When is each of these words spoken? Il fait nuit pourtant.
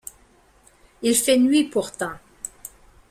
Il 1.03 1.13
fait 1.15 1.37
nuit 1.37 1.65
pourtant. 1.65 2.13